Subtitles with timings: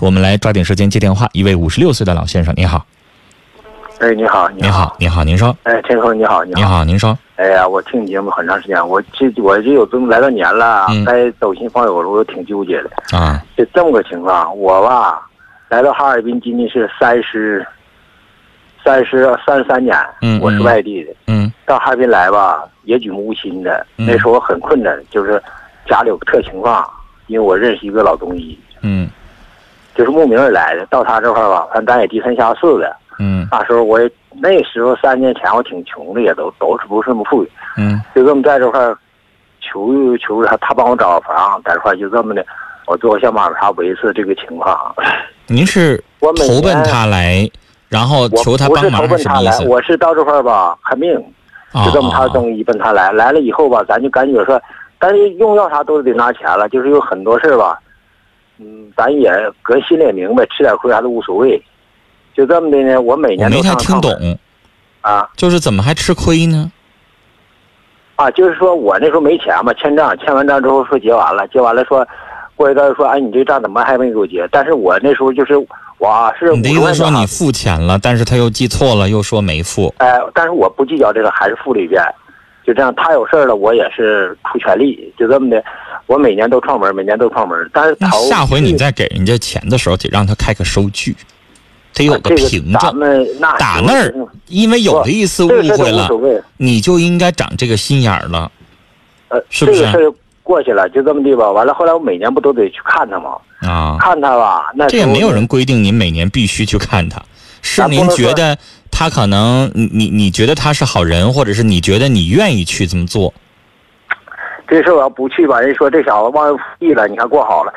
[0.00, 1.28] 我们来抓紧时间接电话。
[1.32, 2.84] 一位五十六岁的老先生，你好。
[3.98, 5.56] 哎，你好，你好，你好，您说。
[5.62, 7.18] 哎，陈峰，你好，你好，你好，您说。
[7.36, 12.90] 哎呀，我听你节目很长时间，我这我这有这么来到年了，该走亲访友了，我挺纠结的。
[13.16, 15.26] 啊，就这么个情况，我吧，
[15.68, 17.66] 来到哈尔滨今年是三十，
[18.84, 25.42] 三十三十三年，嗯，我是外地的，嗯，到哈尔滨来吧，也举目无亲的，那时候我很困难，就是
[25.88, 26.86] 家里有个特情况，
[27.28, 29.08] 因为我认识一个老中医，嗯，
[29.96, 32.94] 就是慕名而来的，到他这块吧，反正咱也低三下四的。
[33.18, 34.10] 嗯，那时候我也
[34.42, 37.50] 那时候三年前我挺穷的，也都都是不是那么富裕。
[37.78, 38.78] 嗯，就这么在这块
[39.60, 42.44] 求求他，他帮我找个房，在这块就这么的，
[42.86, 44.94] 我做个小买卖啥维持这个情况。
[45.46, 47.48] 您是 我投奔他来，
[47.88, 49.64] 然后求他帮忙是什么意思？
[49.66, 51.14] 我是到这块吧看病，
[51.84, 54.60] 就这么他东西奔他来，来了以后吧，咱就感觉说，
[54.98, 57.78] 但是用药啥都得拿钱了，就是有很多事儿吧，
[58.58, 59.30] 嗯，咱也
[59.62, 61.62] 搁心里也明白，吃点亏啥都无所谓。
[62.34, 64.12] 就这么的呢，我每年都没太听懂，
[65.00, 66.70] 啊，就是怎么还吃亏呢？
[68.16, 72.06] 啊，就是说我那时候没钱嘛，欠账，欠完账之后说结完了，结完了说，
[72.54, 74.48] 过一段说，哎，你这账怎么还没给我结？
[74.50, 75.54] 但是我那时候就是
[75.98, 79.94] 我是你的意思说你付钱了，但是他又记错了，又说没付。
[79.98, 82.02] 哎，但是我不计较这个，还是付了一遍，
[82.66, 85.62] 就这样，他有事了，我也是出全力，就这么的，
[86.06, 87.96] 我每年都串门，每年都串门，但是
[88.28, 91.16] 下回你再给人家钱的时候，得让他开个收据。
[91.92, 92.80] 得有个凭证，
[93.58, 94.14] 打那儿，
[94.48, 96.06] 因为有的一次误会了，
[96.58, 98.52] 你就应该长这个心眼儿了，
[99.28, 99.80] 呃，是不是？
[99.80, 101.50] 这个事过去了，就这么地吧。
[101.50, 103.30] 完了，后来我每年不都得去看他吗？
[103.62, 107.24] 啊，看他吧，那这也没有人规定您每年必须去看他，
[107.62, 108.58] 是您觉得
[108.90, 113.32] 他可能你你你觉得他是好人，或者是你觉得你愿意去这么做？
[114.68, 117.72] 这事我要不去吧，人说这小子忘恩负义了，你看过好了，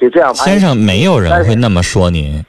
[0.00, 0.34] 就这样。
[0.34, 2.44] 先生，没有人会那么说您。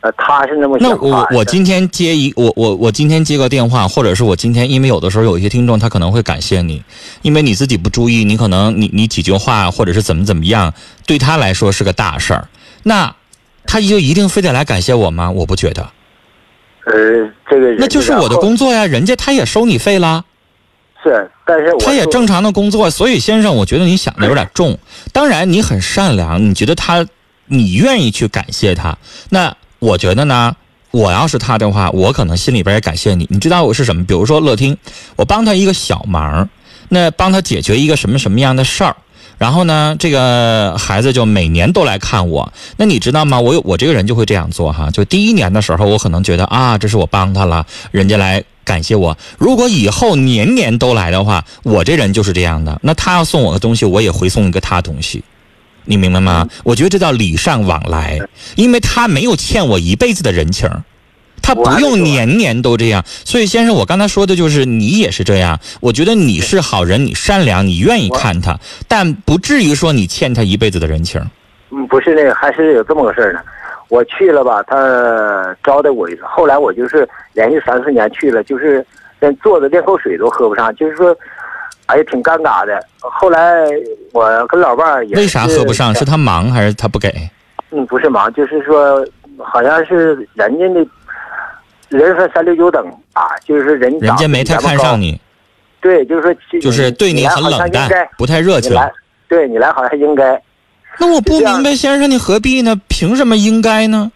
[0.00, 6.80] 呃，他是那么想那我我今天接一我我我今天接个电话，或者是我今天因为有的时候有一些听众他可能会感谢你，
[7.22, 10.72] 因为你自己不注意，你可能你你几句话或者是怎么怎么样，
[11.04, 12.46] 对他来说是个大事儿，
[12.84, 13.12] 那
[13.64, 15.28] 他就一定非得来感谢我吗？
[15.30, 15.82] 我不觉得。
[16.84, 16.94] 呃，
[17.50, 20.24] 这个那就是我的工作呀，人家他也收你费啦。
[21.02, 24.78] 是，但是他也正常的工作，所以先生，我觉得你想的有点重。
[25.12, 27.06] 当然你很善良，你觉得他
[27.46, 28.96] 你愿意去感谢他，
[29.30, 29.56] 那。
[29.80, 30.56] 我觉得呢，
[30.90, 33.28] 我要是他的话，我可能心里边也感谢你。
[33.30, 34.04] 你知道我是什么？
[34.04, 34.76] 比如说乐听，
[35.14, 36.48] 我帮他一个小忙，
[36.88, 38.96] 那帮他解决一个什么什么样的事儿，
[39.38, 42.52] 然后呢，这个孩子就每年都来看我。
[42.76, 43.38] 那你知道吗？
[43.38, 44.90] 我有我这个人就会这样做哈。
[44.90, 49.16] 就第一年的时候，我可能觉得啊，这是我帮他了，人家来感谢我。
[49.38, 52.78] 如果以后年年都来的话，我这人就是这样的。
[52.82, 55.24] 那他要送我个东西，我也回送一个他东西。
[55.86, 56.46] 你明白吗？
[56.64, 58.20] 我觉得这叫礼尚往来，
[58.56, 60.68] 因为他没有欠我一辈子的人情，
[61.40, 63.02] 他不用年年都这样。
[63.24, 65.58] 所以，先生，我刚才说的就是你也是这样。
[65.80, 71.18] 我觉得你是好人，你善良，你愿意看他，但不至于说你欠他一辈子的人情。
[71.70, 73.40] 嗯，不是那个，还是有这么个事儿呢。
[73.88, 78.84] 我去了吧，他招待我一次，后来我就是连续三四年去了，就是
[79.20, 81.16] 连坐着连口水都喝不上，就是说。
[81.86, 82.78] 哎呀，挺尴尬的。
[83.00, 83.64] 后来
[84.12, 85.94] 我跟老伴儿也为啥喝不上？
[85.94, 87.10] 是他忙还是他不给？
[87.70, 89.02] 嗯，不是忙，就是说，
[89.38, 90.86] 好像是人家的，
[91.88, 95.18] 人分三六九等啊，就是人人家没太看上你。
[95.80, 97.88] 对，就是说，就是对你很冷淡，
[98.18, 98.78] 不太热情。
[99.26, 100.38] 对你来好像应该。
[100.98, 102.80] 那我不明白，先生，你何必呢？
[102.88, 104.10] 凭什么应该呢？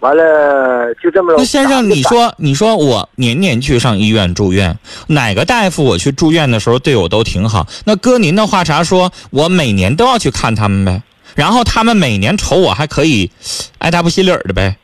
[0.00, 1.34] 完了，就这么。
[1.38, 7.66] 那先生，你说，你说我年年去上医院住院，哪个大夫我去住院的时候对我都挺好。
[7.84, 11.02] 那搁您的话茬说，我每年都要去看他们呗，
[11.34, 13.30] 然后他们每年瞅我还可以
[13.78, 14.76] 爱搭不理的呗。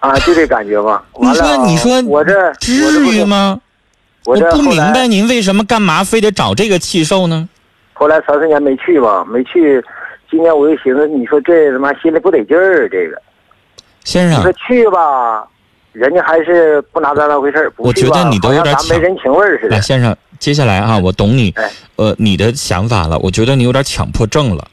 [0.00, 1.02] 啊，就这感觉吧。
[1.18, 3.58] 你说，你说，我这至于吗？
[4.26, 7.48] 我不明白您为什么干嘛非得找这个气受呢？
[7.94, 9.82] 后来三四年没去吧，没去，
[10.30, 13.20] 今年我就寻思，你说这他妈心里不得劲儿，这个。
[14.04, 15.46] 先生，说去吧，
[15.92, 17.72] 人家还是不拿咱当回事儿。
[17.76, 19.70] 我觉得你都有点没人情味似的。
[19.70, 21.52] 来，先生，接下来啊，我懂你，
[21.96, 23.18] 呃，你的想法了。
[23.18, 24.66] 我觉得你有点强迫症了。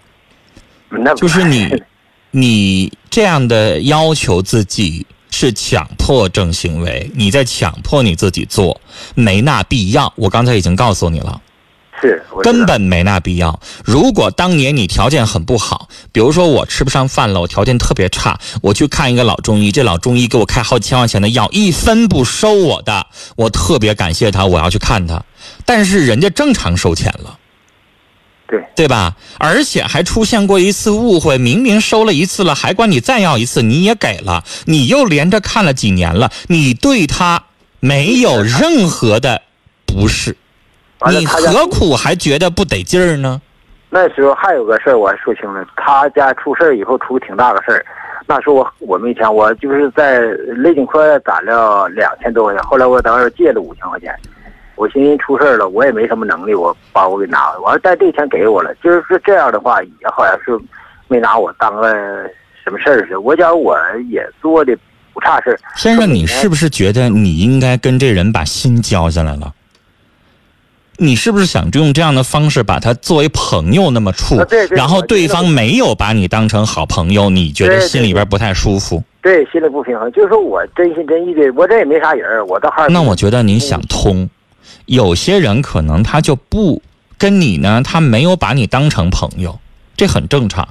[0.90, 1.84] 那就是你，
[2.32, 8.80] 你这样的要求自己是强迫症行为，你在强迫你自己做，
[9.16, 10.12] 没那必要。
[10.16, 11.42] 我刚才已经告诉你了。
[12.00, 13.60] 是，根本没那必要。
[13.84, 25.24] 如果当年你条件很不好，比如说我吃不上饭了，我条件特别差，我去看一个老中医，这老中医给我开好几千块钱的药，一分不收我的，我特别感谢他，我要去看他。
[25.66, 27.40] 但是人家正常收钱了，
[28.48, 29.16] 对对吧？
[29.40, 37.46] 而且还出现过一次误会，明明收了一次了，还管你再要一次，你也给了，你又连着看了几年了，你对他
[37.80, 39.42] 没有任何的
[39.86, 40.38] 不是，
[41.06, 43.42] 你何苦还觉得不得劲儿呢？
[43.90, 47.86] 那时候还有个事儿，我还说清了，他家出事儿以后出挺大个事儿，
[48.26, 50.20] 那时候我我没钱，我就是在
[50.58, 54.14] 雷景科攒了两千多块钱，后来我当时借了五千块钱。
[54.76, 57.60] 我寻思出事了，我也没什么能力，我把我给拿了。
[57.62, 60.60] 完了，但这钱给我了，就是说这样的话，也好像是
[61.08, 61.94] 没拿我当个
[62.64, 63.22] 什么事儿似的。
[63.22, 63.76] 我讲我
[64.12, 64.78] 也做的
[65.14, 69.52] 不差事儿先生，你是不是觉得你应该跟这人把心交下来了？
[70.98, 74.36] 你是不是想用这样的方式把他作为朋友那么处？
[74.72, 79.04] 然后对方没有把你当成好朋友，你觉得心里边不太舒服？
[79.22, 80.12] 对，心里不平衡。
[80.12, 82.88] 就是说我真心真意的，我这也没啥人我到哈。
[82.90, 84.30] 那我觉得你想通。
[84.86, 86.82] 有些人可能他就不
[87.18, 89.60] 跟你呢，他没有把你当成朋友，
[89.96, 90.68] 这很正常，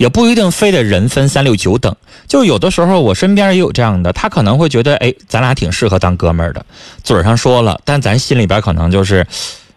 [0.00, 1.94] 也不一定非得人分三六九等。
[2.26, 6.64] 就有的时候我身边也有这样的，他可能会觉得，哎，咱俩挺适合当哥们儿的，
[7.04, 9.26] 嘴上说了，但咱心里边可能就是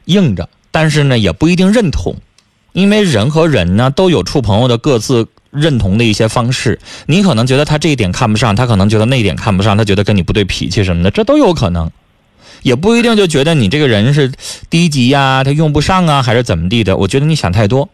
[0.06, 2.16] 硬着，但是呢也不一定认同，
[2.72, 6.80] 因为人和人呢都有处朋友的各自认同的一些方式。
[7.08, 11.92] 你可能觉得他这一点看不上，他可能觉得那一点看不上，他觉得跟你不对脾气什么的，这都有可能。
[12.62, 14.32] 也不一定就觉得你这个人是
[14.70, 16.96] 低级呀，他用不上啊，还是怎么地的？
[16.96, 17.90] 我觉得你想太多。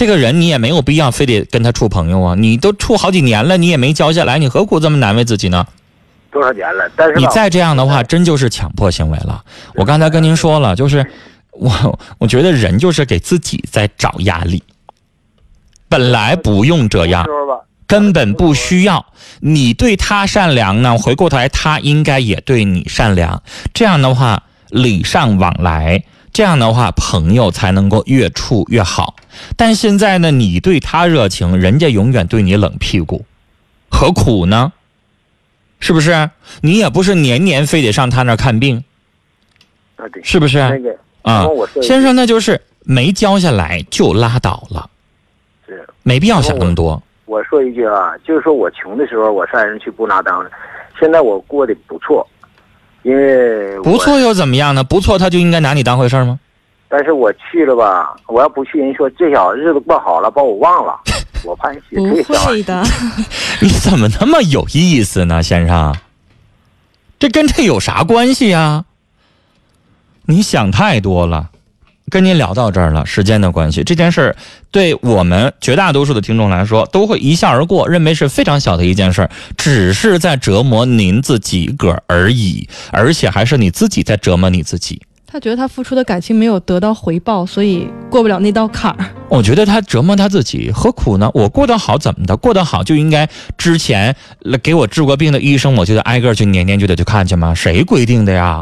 [0.00, 5.66] 这个人你也没有必要非得跟他处朋友啊，你都处好几年了，你也没交下来，你何苦这么难为自己呢？
[6.32, 6.90] 多少年了？
[6.96, 9.44] 但是你再这样的话，真就是强迫行为了。
[9.74, 11.06] 我刚才跟您说了，就是
[11.52, 14.62] 我我觉得人就是给自己在找压力，
[15.90, 17.26] 本来不用这样。
[17.86, 19.04] 根本不需要
[19.40, 23.42] 你对他善良呢，回过头来他应该也对你善良。
[23.74, 26.02] 这样的话，礼尚往来，
[26.32, 29.16] 这样的话朋友才能够越处越好。
[29.56, 33.24] 但现在呢，你对他热情，人家永远对你冷屁股，
[33.90, 34.72] 何苦呢？
[35.78, 36.30] 是不是？
[36.60, 38.84] 你也不是年年非得上他那儿看病，
[40.22, 40.58] 是不是？
[41.22, 41.46] 啊，
[41.82, 44.90] 先生，那就是没交下来就拉倒了，
[46.02, 47.02] 没必要想那么多。
[47.26, 50.50] 我说一句啊，就是说我穷的时候，我上人去不拿当的。
[50.98, 52.26] 现在我过得不错，
[53.02, 54.84] 因为不错又怎么样呢？
[54.84, 56.38] 不错他就应该拿你当回事吗？
[56.88, 60.98] 但是我去了吧，我要不去，人说这小子日子过好了，把我忘了。
[61.44, 62.82] 我怕你不会的，
[63.62, 65.94] 你怎么那么有意思呢，先生？
[67.18, 68.84] 这跟这有啥关系呀？
[70.26, 71.49] 你想太多了。
[72.10, 74.36] 跟您聊到这儿了，时间的关系，这件事儿
[74.70, 85.00] 对我们绝大多数的听众来说，都会一笑而过，认为是非常小的一件事儿，只是在折磨您自己个儿而已，而且还是你自己在折磨你自己。
[85.32, 89.06] 他觉得他付出的感情没有得到回报，所以过不了那道坎儿。
[89.28, 91.30] 我觉得他折磨他自己，何苦呢？
[91.32, 92.36] 我过得好怎么的？
[92.36, 94.16] 过得好就应该之前
[94.60, 97.54] 给我治过病的医生，我就得挨个去年年就得去看去吗？
[97.54, 98.60] 谁规定的呀？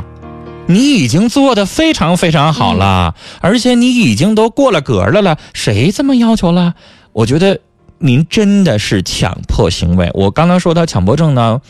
[0.71, 6.75] 你已经做的非常非常好了，而且你已经都过了格了了，谁这么要求了？
[7.13, 7.59] 我觉得
[7.99, 10.11] 您真的是强迫行为。
[10.13, 11.61] 我刚刚说到强迫症呢，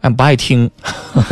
[0.00, 0.70] 俺不爱听，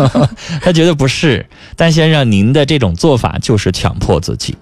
[0.60, 1.46] 他觉得不是。
[1.74, 4.54] 但先生，您的这种做法就是强迫自己，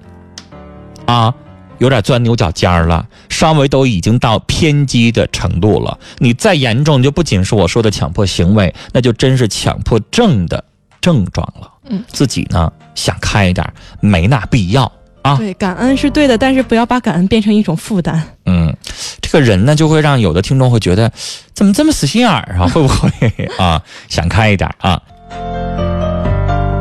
[1.06, 1.34] 啊，
[1.78, 5.98] 有点钻牛角尖儿了，稍微都已经到偏激的程度了。
[6.18, 10.64] 你再严重，就不仅是我说的强迫行为，那就真是强迫症的
[11.04, 11.70] 症状了。
[11.90, 13.70] 嗯，自己呢想开一点，
[14.00, 15.36] 没那必要啊。
[15.36, 18.22] 对，感恩是对的，但是不要把感恩变成一种负担。
[18.46, 18.74] 嗯，
[19.20, 21.12] 这个人呢，就会让有的听众会觉得，
[21.52, 22.66] 怎么这么死心眼儿啊？
[22.72, 23.10] 会不会
[23.58, 23.82] 啊？
[24.08, 24.98] 想开一点啊？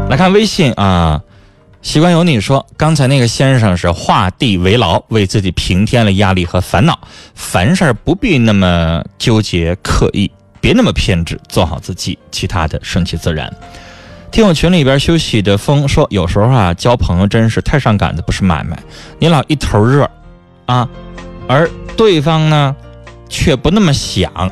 [0.09, 1.21] 来看微信啊，
[1.81, 6.97] 习惯有你说，刚才那个先生是画地为牢，为自己平添了压力和烦恼。
[7.35, 13.53] 凡事不必那么纠结刻意，别那么偏执，做好自己，其他的顺其自然。
[14.33, 18.75] 听我群里边休息的风说，有时候啊，交朋友真是太上赶的不是买卖。
[19.19, 20.09] 你老一头热，
[20.65, 20.89] 啊，
[21.47, 22.75] 而对方呢，
[23.29, 24.51] 却不那么想，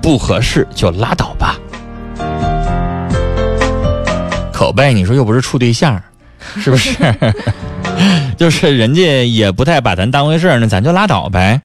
[0.00, 1.58] 不合适就拉倒吧。
[4.54, 6.02] 口碑，你说又不是处对象，
[6.56, 6.96] 是不是？
[8.38, 11.58] 就是人家也不太把咱当回事儿，那咱就拉倒呗。